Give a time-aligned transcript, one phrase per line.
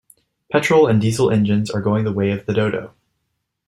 [0.51, 2.95] Petrol and Diesel engines are going the way of the dodo.